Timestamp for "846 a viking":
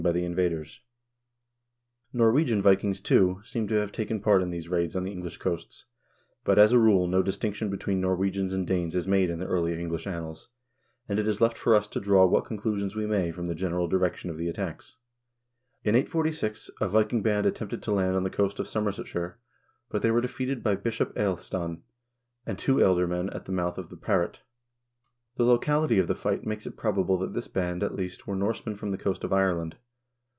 15.93-17.21